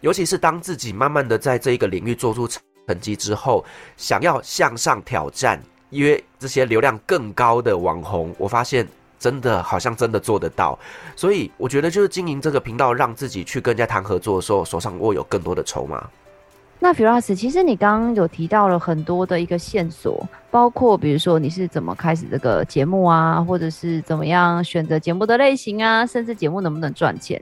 [0.01, 3.63] 尤其是当自己慢慢的在这一个领域做出成绩之后，
[3.95, 5.61] 想要向上挑战。
[5.95, 8.87] 约这些流量更高的网红，我发现
[9.19, 10.77] 真的好像真的做得到，
[11.15, 16.07] 所以我觉得就是经营这个频道，让自己去跟人家谈合作的时候，手上握有更多的筹码。
[16.79, 27.41] 那 Firas，其实你刚刚有提到了很多的一个线索，包括比如说你是怎么开始这个节目啊，或者是怎么样选择节目的类型啊，甚至节目能不能赚钱，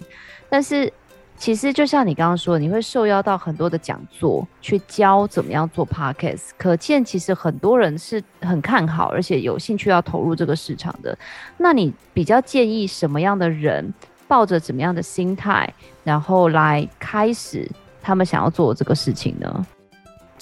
[0.50, 0.92] 但是。
[1.36, 11.18] 其实就像你刚刚说，你会受邀到很多的讲座去教怎么样做 podcast，可见其实很多人是很看好，而且有兴趣要投入这个市场的。
[11.58, 13.94] 那你比较建议什么样的人
[14.28, 15.72] 抱着怎么样的心态，
[16.04, 17.70] 然后来开始
[18.02, 19.66] 他们想要做这个事情呢？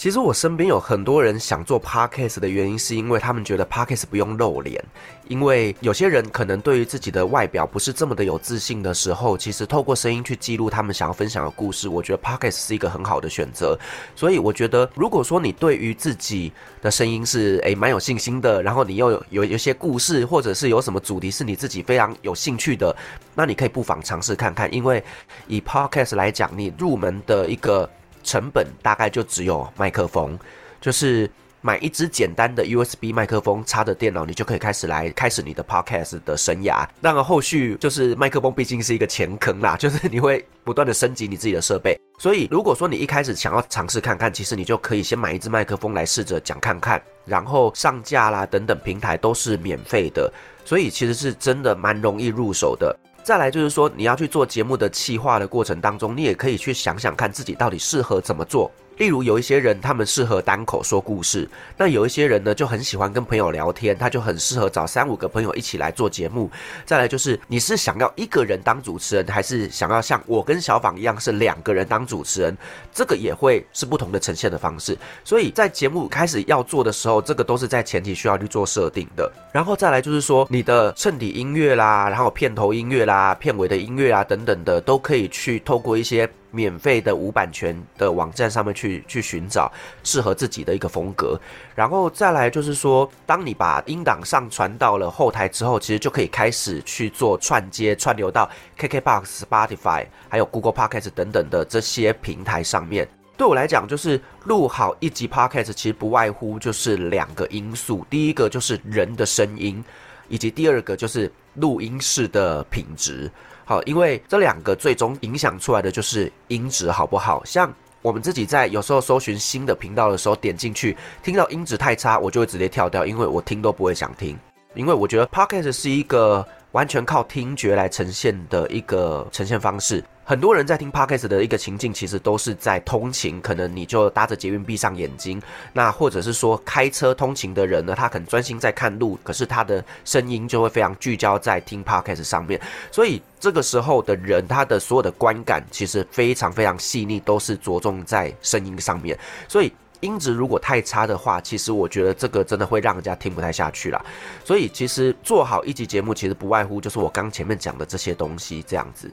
[0.02, 4.84] 其实我身边有很多人想做 podcast 的原因，是因为他们觉得 podcast 不用露脸。
[5.28, 13.78] 因为有些人可能对于自己的外表不是这么的有自信的时候，其实透过声音去记录他们想要分享的故事，我觉得 podcast 是一个很好的选择。
[14.16, 22.96] 所以我觉得，如果说你对于自己的声音是诶蛮有信心的，然后你又有有一些故事，或者是有什么主题是你自己非常有兴趣的，
[23.36, 24.74] 那你可以不妨尝试看看。
[24.74, 25.04] 因为
[25.46, 27.88] 以 podcast 来讲，你入门的一个
[28.24, 30.38] 成本大概就只有麦克风，
[30.80, 31.30] 就是。
[31.64, 36.88] 买一支简单的 USB 麦克风插着电脑，你就可以开始来开始你的 Podcast 的生涯。
[37.04, 41.96] 当然后续就是麦克风毕竟是一个钱坑啦， 就是你会不断的升级你自己的设备。
[42.18, 50.34] 所以如果说你一开始想要尝试看看，其实你就可以先买一支麦克风来试着讲看看，然后上架啦等等平台都是免费的，
[50.66, 52.98] 所以其实是真的蛮容易入手的。
[53.24, 58.70] 再来就是说你要去做节目的企划的过程当中，你也可以去想想看自己到底适合怎么做。
[59.02, 66.52] 例如有一些人，他们适合单口说故事；那有一些人呢，就很喜欢跟朋友聊天，他就很适合找三五个朋友一起来做节目。
[66.86, 72.56] 再来就是，你是想要一个人当主持人，还是想要像我跟小访一样是两个人当主持人？
[72.94, 74.96] 这个也会是不同的呈现的方式。
[75.24, 79.32] 所以在节目开始要做的时候，这个都是在前提需要去做设定的。
[79.52, 86.30] 然后再来就是说，你的衬底音乐啦，然后片头音乐啦、片尾的音乐啊等等的，都可以去透过一些。
[86.52, 89.72] 免费的无版权的网站上面去去寻找
[90.04, 91.40] 适合自己的一个风格，
[91.74, 103.08] 然后再来就是说，当你把音档上传到了后台之后，其实就可以开始去做串接、串流到 KKBOX、Spotify 还有 Google Podcast 等等的这些平台上面。
[103.38, 109.84] 对我来讲，就是录好一集 Podcast，其实不外乎就是两个因素，第一个就是人的声音，
[110.28, 113.32] 以及第二个就是录音室的品质。
[113.72, 117.42] 好，因为这两个最终影响出来的就是音质好不好。
[117.46, 124.38] 像我们自己在有时候搜寻新的频道的时候，点进去听到音质太差，我就会直接跳掉，因为我听都不会想听。
[124.74, 130.04] 因为我觉得 Pocket 是一个完全靠听觉来呈现的一个呈现方式。
[130.24, 135.42] 很多人在听 Podcast 的一个情境，其实都是在通勤，可能你就搭着捷运闭上眼睛，
[135.74, 149.18] 那或者是说开车通勤的人呢，他很专心在看路，可是他的声音就会非常聚焦在听 Podcast 上面，所以这个时候的人，他的所有的观感其实非常非常细腻，都是着重在声音上面，
[149.50, 154.02] 所以音质如果太差的话，其实我觉得这个真的会让人家听不太下去啦。
[154.46, 159.12] 所以其实做好一集节目，其实不外乎就是我刚前面讲的这些东西这样子。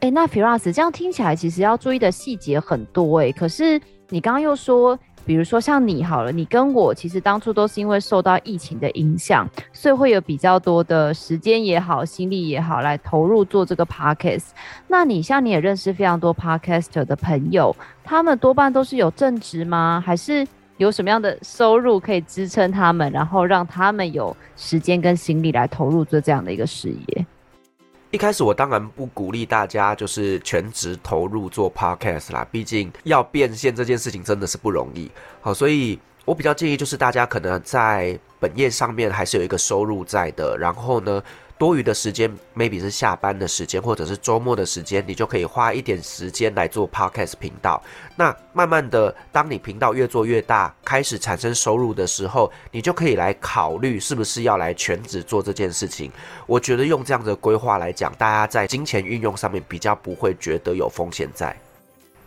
[0.00, 14.46] 哎、那 Firas 这样听起来其实要注意的细节很多哎、可是你刚刚又说，比如说像你好了，你跟我其实当初都是因为受到疫情的影响，所以会有比较多的时间也好、心力也好来投入做这个 Podcast。
[14.86, 20.02] 那你像你也认识非常多 Podcaster 的朋友，他们多半都是有正职吗？
[20.06, 20.46] 还是
[20.78, 27.26] 有什么样的收入可以支撑他们，然后让他们有时间跟心力来投入做这样的一个事业？
[28.10, 35.10] 一开始我当然不鼓励大家就是全职投入做 podcast 啦，毕竟要变现这件事情真的是不容易。
[35.42, 41.22] 好，所以我比较建议就是大家可能在本业上面还是有一个收入在的，然后呢，
[41.58, 47.82] 多余的时间，maybe 是下班的时间，或者是周末的时间，你就可以花一点时间来做 podcast 频道。
[48.14, 56.12] 那慢慢的，当你频道越做越大，开始产生收入的时候，你就可以来考虑是不是要来全职做这件事情。
[56.46, 61.56] 我觉得用这样的规划来讲，大家在金钱运用上面比较不会觉得有风险在。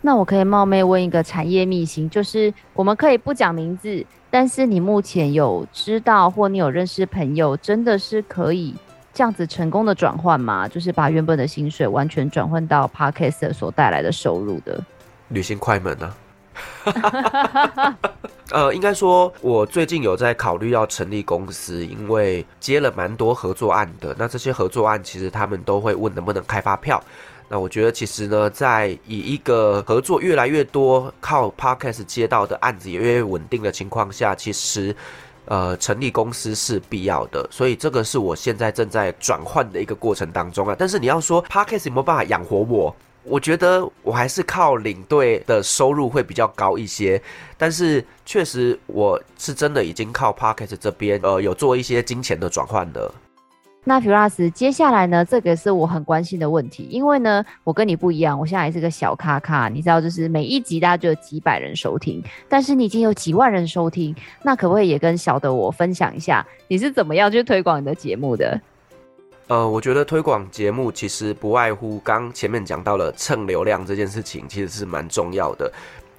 [0.02, 8.74] 那我可以冒昧问一个产业秘辛，就是我们可以不讲名字，但是你目前有知道或你有认识朋友，真的是可以。
[9.14, 10.66] 这样子成功的转换吗？
[10.66, 14.82] 就是把原本的薪水完全转换到 Podcast 所带来的收入的。
[15.28, 16.14] 旅行快门呢、
[16.84, 17.96] 啊？
[18.52, 24.14] 呃，应该说，我最近有在考虑要成立公司，因为接了蛮多合作案的。
[24.18, 27.02] 那这些合作案其实他们都会问能不能开发票。
[27.48, 34.94] 那我觉得其实呢，在以一个合作越来越多，靠 Podcast 接到的案子也越来越稳定的情况下，其实。
[35.52, 40.74] 呃，成立公司是必要的，所以这个是我现在正在转换的一个过程当中啊。
[40.78, 42.96] 但是你要说 Podcast 有没有办法养活我？
[43.22, 47.20] 我觉得我还是靠领队的收入会比较高一些。
[47.58, 53.12] 但是确实，我是真的已经靠 Podcast 这边呃有做一些金钱的转换的。
[53.84, 68.60] 那 Firas，接下来呢，这个是我很关心的问题，因为呢，我跟你不一样，我现在还是个小咖咖，你知道，就是每一集大家就有几百人收听，但是你已经有几万人收听，那可不可以也跟小的我分享一下，你是怎么样去推广你的节目的？
[69.48, 75.70] 呃，我觉得推广节目其实不外乎刚前面讲到了蹭流量这件事情，其实是蛮重要的。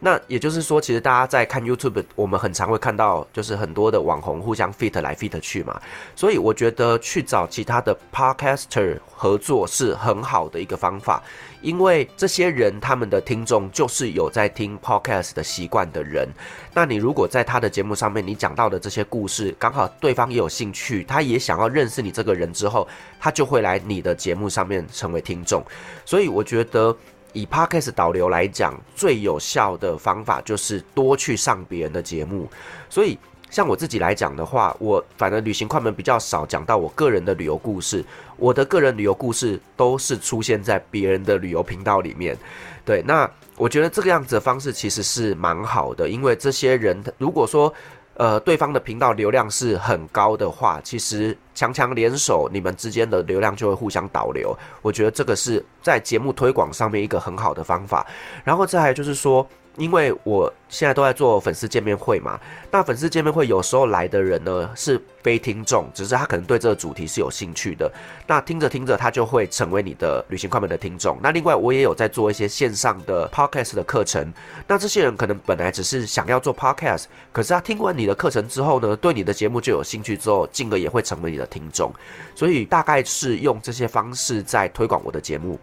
[0.06, 5.82] 那也就是说，其实大家在看 YouTube，我们很常会看到，就是很多的网红互相 fit 来 fit 去嘛。
[6.14, 11.24] 所以我觉得去找其他的 Podcaster 合作是很好的一个方法，
[11.62, 16.28] 因为这些人他们的听众就是有在听 Podcast 的习惯的人。
[16.74, 22.86] 那你如果在他的节目上面，你讲到的这些故事，刚好对方也有兴趣，他也想要认识你这个人之后，
[23.22, 25.64] 他就会来你的节目上面成为听众。
[26.04, 26.94] 所以我觉得。
[27.34, 32.50] 以 Podcast 导流来讲，最有效的方法就是多去上别人的节目。
[32.90, 33.18] 所以，
[33.50, 38.04] 像我自己来讲的话，我反正旅行快门比较少讲到我个人的旅游故事。
[38.38, 42.38] 我的个人旅游故事都是出现在别人的旅游频道里面。
[42.86, 47.74] 对，那我觉得这个样子的方式其实是蛮好的，因为这些人如果说。
[48.16, 54.56] 呃，对方的频道流量是很高的话，其实强强联手，你们之间的流量就会互相导流。
[54.82, 58.06] 我觉得这个是在节目推广上面一个很好的方法。
[58.44, 59.48] 然后再来就是说。
[59.78, 67.92] 因为我现在都在做粉丝见面会嘛，那粉丝见面会有时候来的人呢是非听众，只是他可能对这个主题是有兴趣的，
[68.28, 71.18] 那听着听着他就会成为你的旅行快门的听众。
[71.24, 74.32] 那另外我也有在做一些线上的 podcast 的课程，
[74.68, 81.92] 那这些人可能本来只是想要做 podcast，可是他听完你的课程之后呢，对你的节目就有兴趣之后，进而也会成为你的听众，
[82.36, 85.60] 所以大概是用这些方式在推广我的节目。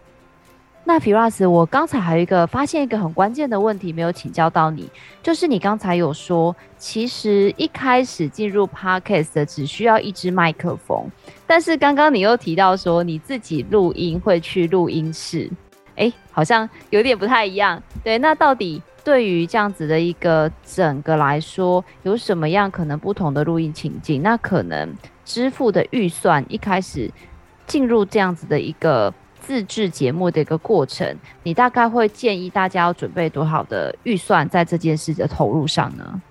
[0.83, 4.89] 那 Firas，我刚才还有一个发现一个很关键的问题没有请教到你，
[5.21, 11.05] 就是你刚才有说，其实一开始进入 Podcast 的只需要一支麦克风，
[11.45, 15.49] 但是刚刚你又提到说你自己录音会去录音室，
[15.95, 17.81] 诶，好像有点不太一样。
[18.03, 24.21] 对，那到底对于这样子的一个整个来说，有什么样可能不同的录音情境？
[24.23, 24.91] 那可能
[25.23, 27.09] 支付的预算一开始
[27.67, 29.13] 进入这样子的一个。
[29.45, 36.21] 自制节目的一个过程，你大概会建议大家要准备多少的预算在这件事的投入上呢？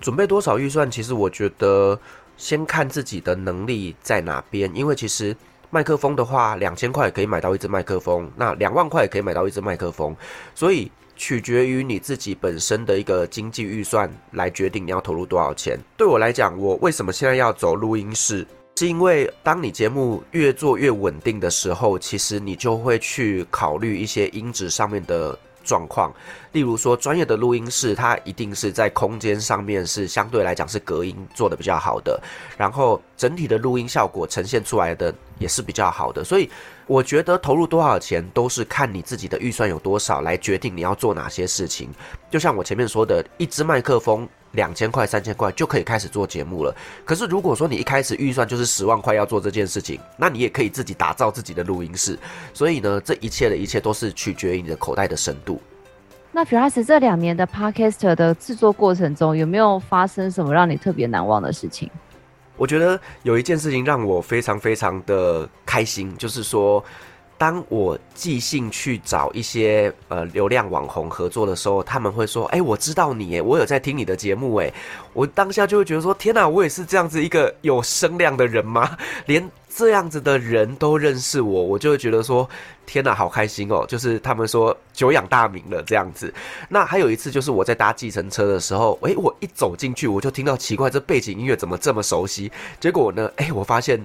[0.00, 0.90] 准备多少预算？
[0.90, 1.98] 其实我觉得
[2.36, 5.36] 先看自己的能力在哪边，因为其实
[5.70, 10.14] 麦克风的话，两千块可以买到一支麦克风，那两万块也可以买到一支麦克风，
[10.54, 15.78] 所以取决于你自己本身的一个经济预算来决定你要投入多少钱。
[15.96, 18.46] 对我来讲，我为什么现在要走录音室？
[18.78, 26.12] 是因为当你节目越做越稳定的时候，其实你就会去考虑一些音质上面的状况。
[26.52, 32.20] 例如说，专业的录音室，它一定是在空间上面是相对来讲是隔音做得比较好的，
[32.58, 36.22] 然后整体的录音效果呈现出来的也是比较好的。
[36.22, 36.50] 所以
[36.86, 41.88] 我觉得投入多少钱都是看你自己的预算有多少来决定你要做哪些事情。
[42.30, 44.28] 就像我前面说的，一支麦克风。
[44.56, 46.74] 两千块、三千块就可以开始做节目了。
[47.04, 52.18] 可是如果说你一开始预算就是十万块要做这件事情，那你也可以自己打造自己的录音室。
[52.52, 55.60] 所以呢，这一切的一切都是取决于你的口袋的深度。
[56.32, 61.88] 那 Firas 这两年的 Podcaster 的制作过程中，有没有发生什么让你特别难忘的事情？
[62.56, 66.82] 我觉得有一件事情让我非常非常的开心，就是说。
[67.38, 74.72] 当我寄信去找一些呃流量网红合作的时候，他们会说：“哎，我知道你，哎，我有在听你的节目，哎。”
[75.12, 78.96] 我当下就会觉得说：“天哪，我也是这样子一个有声量的人吗？
[79.26, 82.48] 连这样子的人都认识我，我就会觉得说：
[82.86, 83.84] 天哪，好开心哦！
[83.86, 86.32] 就是他们说久仰大名了这样子。
[86.68, 92.50] 那还有一次就是我在搭计程车的时候，哎，我一走进去我就听到奇怪，这背景音乐怎么这么熟悉？
[92.80, 94.02] 结果呢，哎，我发现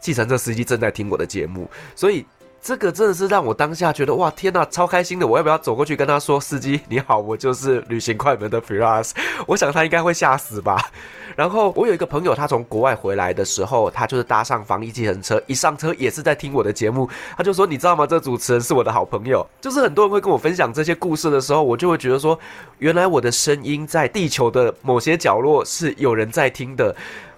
[0.00, 2.24] 计程车司机正在听我的节目，所以。
[2.64, 5.26] 这个真的是让我当下觉得哇天呐，超开心的！
[5.26, 9.10] 我要不要走过去跟他说：“司机你好，我就是旅行快门的 Firas。”
[9.46, 10.90] 我想他应该会吓死吧。
[11.36, 17.06] 然后我有一个朋友，他从国外回来的时候，他就是搭上防疫计程车，一上车也是在听我的节目。
[17.36, 18.06] 他就说：“你知道吗？
[18.06, 22.38] 这主持人是我的好朋友。”就是很多人会跟我分享这些故事的时候，我就会觉得说，
[22.78, 26.96] 原来我的声音在地球的某些角落是有人在听的。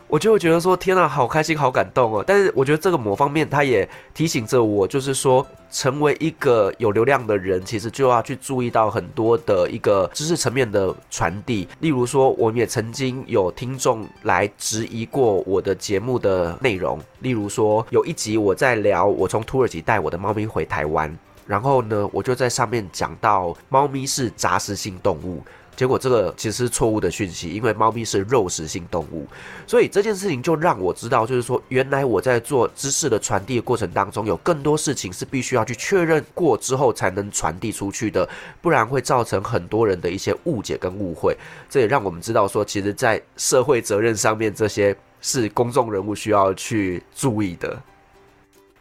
[0.08, 2.24] 我就会觉得说，天呐，好开心，好感动哦！
[2.24, 11.66] 但是我觉得这个某方面，它也提醒着我，就是说，成为一个有流量的人，其实就要去注意到很多的一个知识层面的传递。
[11.80, 17.00] 例如说，我们也曾经有听众来质疑过我的节目的内容。
[17.18, 21.12] 例如说，有一集我在聊我从土耳其带我的猫咪回台湾，
[21.46, 25.42] 然后呢，我就在上面讲到猫咪是杂食性动物。
[25.76, 29.26] 结果这个其实是错误的讯息，因为猫咪是肉食性动物，
[29.66, 38.26] 所以这件事情就让我知道，就是说原来我在做知识的传递的过程当中，有更多事情是必须要去确认过之后才能传递出去的，
[38.62, 41.36] 不然会造成很多人的一些误解跟误会。
[41.68, 47.78] 这也让我们知道说，其实，在社会责任上面，这些是公众人物需要去注意的。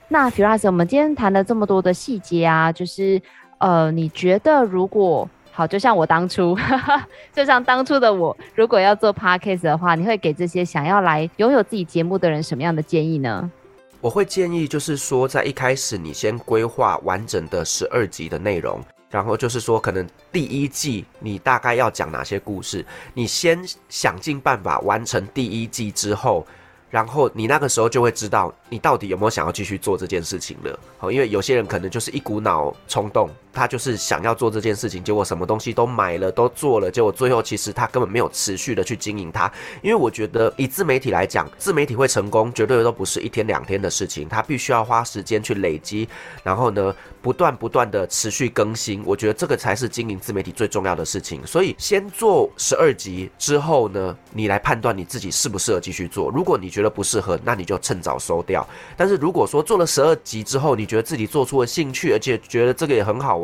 [0.07, 3.21] 那 Firas，我们今天谈了这么多的细节啊，就是
[3.57, 6.53] 呃，你觉得如果好，就像我当初，
[7.33, 13.49] 就像当初的我，如果要做 podcast 的话，你会给这些想要来拥有自己节目的人什么样的建议呢？
[14.01, 26.45] 我会建议，就是说，在一开始你先规划完整的十二集的内容，然后就是说，可能第一季你大概要讲哪些故事，你先想尽办法完成第一季之后。
[26.91, 30.79] 然后你那个时候就会知道你到底有没有想要继续做这件事情了。
[30.97, 39.51] 好，因为有些人可能就是一股脑冲动，他就是想要做这件事情，结果什么东西都买了，都做了，结果最后其实他根本没有持续的去经营它。
[39.81, 46.07] 因为我觉得以自媒体来讲，自媒体会成功，绝对都不是一天两天的事情，他必须要花时间去累积，
[46.43, 49.01] 然后呢，不断不断的持续更新。
[49.05, 51.45] 我觉得这个才是经营自媒体最重要的事情。
[51.47, 56.29] 所以先做十二集之后呢，你来判断你自己适不适合继续做。
[56.29, 58.67] 如果你觉得不适合，那你就趁早收掉。
[58.97, 63.37] 但是如果说做了十二集之后，你觉得自己做出了兴趣，而且觉得这个也很好，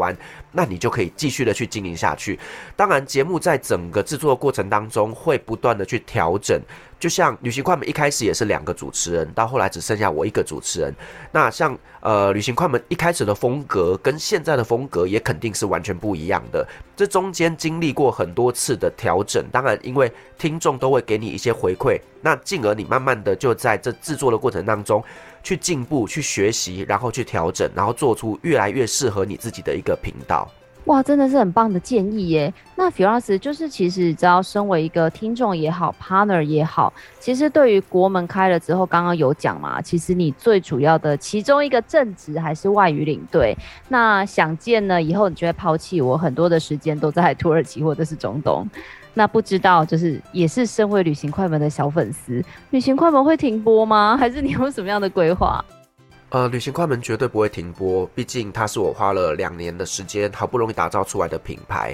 [0.51, 2.39] 那你就可以继续的去经营下去。
[2.75, 6.59] 当然，节目在整个制作的过程当中会不断的去调整。
[6.99, 10.93] 就像旅行快门一开始也是两个主持人，到后来只剩下我一个主持人。
[11.31, 16.63] 那像呃旅行快门一开始的风格跟现在的风格也肯定是完全不一样的。
[16.95, 25.03] 这中间经历过很多次的调整，当然因为听众都会给你一些回馈，那进而你慢慢的就在这制作的过程当中
[25.43, 30.49] 去进步、去学习，然后去调整，然后做出越来越适合你自己的一个频道。
[30.85, 32.51] 哇，真的是很棒的建议耶！
[32.75, 43.55] 那 Firas 就是其实只要身为一个听众也好，partner 也好，其实对于国门开了之后，刚刚有讲嘛，其实你最主要的其中一个正职还是外语领队。
[43.89, 48.67] 那想见呢，以后你就会抛弃我很多的时间都在土耳其或者是中东。
[49.13, 54.15] 那不知道就是也是身为旅行快门的小粉丝，旅行快门会停播吗？
[54.19, 55.63] 还是你有什么样的规划？
[56.29, 61.93] 呃，旅行快门绝对不会停播，毕竟它是我花了两年的时间，好不容易打造出来的品牌。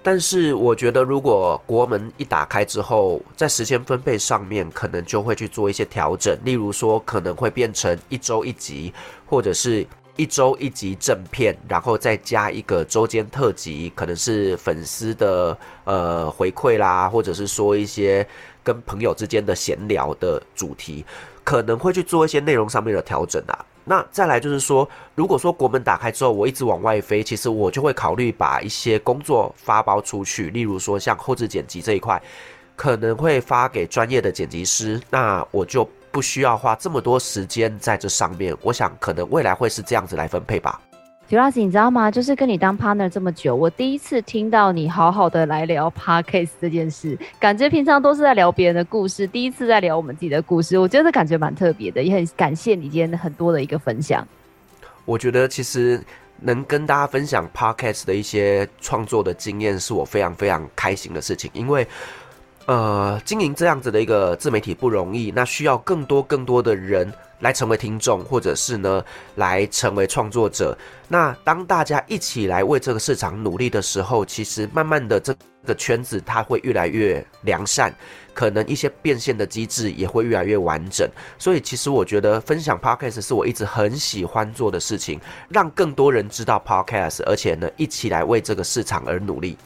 [0.00, 8.92] 但是我觉得，如果国门一打开之后，在时间分配上面，可能就会去做一些调整，例如说，可能会变成一周一集，
[9.26, 9.84] 或者是
[10.16, 18.26] 一周一集正片，然后再加一个周间特辑，可能是粉丝的呃回馈啦，或者是说一些
[18.62, 21.04] 跟朋友之间的闲聊的主题。
[21.42, 23.66] 可能会去做一些内容上面的调整啊。
[23.84, 32.18] 那再来就是说，如果说国门打开之后，我一直往外飞，其实我就会考虑把一些工作发包出去，例如说像后置剪辑这一块，
[32.74, 38.56] 可能会发给专业的剪辑师，那我就不需要花这么多时间在这上面。
[38.62, 40.80] 我想可能未来会是这样子来分配吧。
[41.28, 42.08] Firas，你知道吗？
[42.08, 54.24] 就是跟你当 partner 这么久，我第一次听到你好好的来聊 podcast 这件事，感觉平常都是在聊别人的故事，第一次在聊我们自己的故事，我觉得感觉蛮特别的，也很感谢你今天很多的一个分享。
[55.04, 56.00] 我觉得其实
[56.38, 61.84] 能跟大家分享 podcast 的一些创作的经验，是我非常非常开心的事情，因为
[62.66, 67.12] 呃，经营这样子的一个自媒体不容易，那需要更多更多的人。
[67.40, 69.04] 来成为听众，或者是呢，
[69.34, 70.74] 来成为创作者。
[71.08, 75.34] 那当大家一起来为这个市场努力的时候，其实慢慢的这
[75.66, 77.94] 个圈子它会越来越良善，
[78.32, 81.06] 可能一些变现的机制也会越来越完整。
[81.38, 89.58] 所以，其实我觉得分享 Podcast 是我一直很喜欢做的事情，让更多人知道 Podcast，而且呢，一起来为这个市场而努力。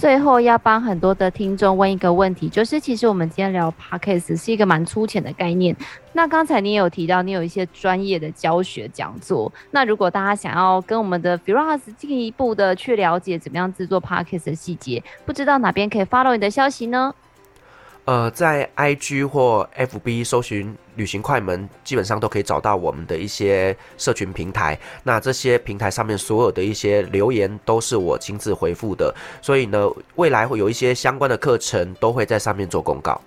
[0.00, 5.76] 最后要帮很多的听众问一个问题，就是其实我们今天聊 Podcast 是一个蛮粗浅的概念。
[6.14, 9.52] 那刚才你有提到，你有一些专业的教学讲座。
[9.70, 17.14] 那如果大家想要跟我们的 Firas 进一步的去了解怎么样制作 Podcast 的细节，不知道哪边可以 follow 你的消息呢？
[18.06, 24.76] 呃，在 IG 或 FB 搜寻旅行快门，基本上都可以找到我们的一些社群平台。
[25.04, 33.20] 那这些平台上面所有的一些留言都是我亲自回复的，所以呢，未来会有一些相关的课程都会在上面做公告。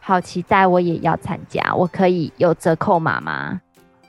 [0.00, 3.60] 好期待，我也要参加，我可以有折扣码吗？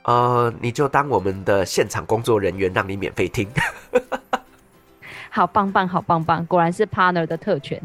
[0.04, 3.46] 呃，你就当我们的现场工作人员，让你免费听。
[5.28, 7.80] 好棒棒，好棒棒，果然是 partner 的特权。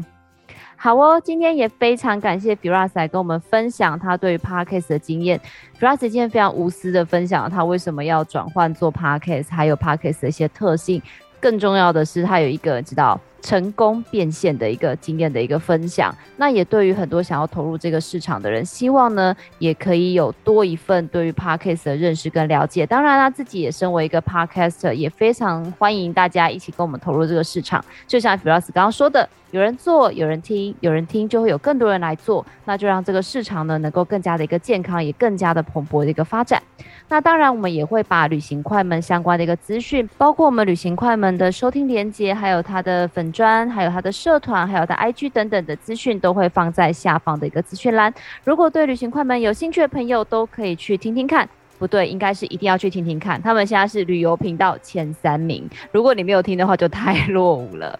[0.82, 5.38] 好哦，今天也非常感谢 Firas 来跟我们分享他对于 Podcast 的经验。
[5.78, 11.02] Firas 今天非常无私的分享了他为什么要转换做 Podcast，还有 Podcast 的一些特性。
[11.38, 16.14] 更重要的是，他有一个知道成功变现的一个经验的一个分享。
[16.36, 22.86] 那也对于很多想要投入这个市场的人，希望呢也可以有多一份对于 Podcast 的认识跟了解。
[22.86, 27.84] 当然，啦自己也身为一个 Podcaster，也非常欢迎大家一起跟我们投入这个市场。
[28.06, 29.28] 就像 Firas 刚刚说的。
[29.52, 36.62] 有人做，有人听，有人听就会有更多人来做，那就让这个市场呢能够更加的一个健康，也更加的蓬勃的一个发展。
[37.08, 48.12] 那当然，我们也会把旅行快门相关的一个资讯，包括我们旅行快门的收听连接，还有它的粉专，还有他的社团，还有他 IG 等等的资讯，都会放在下方的一个资讯栏。
[48.44, 51.48] 如果对旅行快门有兴趣的朋友，都可以去听听看。
[51.78, 53.40] 不对，应该是一定要去听听看。
[53.40, 57.98] 他们现在是旅游频道前三名，如果你没有听的话，就太 落伍了。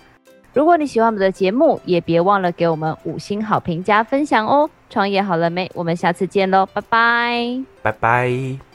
[0.52, 4.68] 如果你喜欢我们的节目，也别忘了给我们五星好评加分享哦。
[4.90, 5.70] 创业好了没？
[5.74, 8.69] 我们下次见喽，拜拜，拜拜。